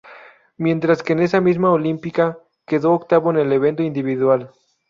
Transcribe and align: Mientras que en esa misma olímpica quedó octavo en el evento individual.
Mientras 0.57 1.03
que 1.03 1.13
en 1.13 1.19
esa 1.19 1.41
misma 1.41 1.69
olímpica 1.69 2.39
quedó 2.65 2.91
octavo 2.93 3.29
en 3.29 3.37
el 3.37 3.53
evento 3.53 3.83
individual. 3.83 4.51